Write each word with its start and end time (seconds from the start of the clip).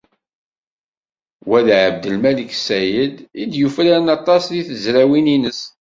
Wa 1.49 1.59
d 1.65 1.67
Ɛebdelmalek 1.81 2.51
Sayad,i 2.65 3.43
d-yufraren 3.51 4.07
aṭas 4.17 4.43
deg 4.51 4.65
tezrawin-ines. 4.67 5.61